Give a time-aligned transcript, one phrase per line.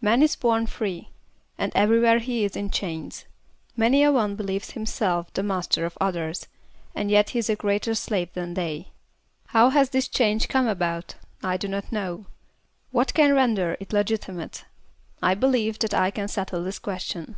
[0.00, 1.10] Man is bom free,
[1.58, 3.26] and everywhere he is in chains.
[3.76, 6.46] Many a one believes himself the master of others,
[6.94, 8.92] and yet he is a greater slave than they.
[9.48, 11.16] How has this change come about?
[11.42, 12.24] I do not know.
[12.90, 14.64] What can render it legiti mate?
[15.22, 17.36] I believe that t can settle this question.